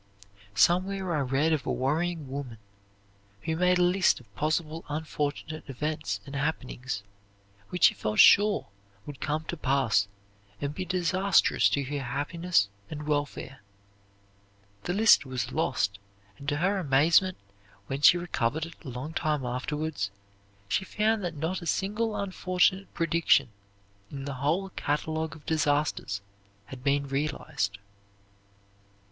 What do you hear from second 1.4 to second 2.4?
of a worrying